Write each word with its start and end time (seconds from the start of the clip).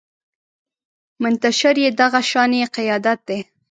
منتشر 1.21 1.75
يې 1.83 1.89
دغه 2.01 2.19
شانې 2.29 2.61
قیادت 2.75 3.19
دی 3.27 3.39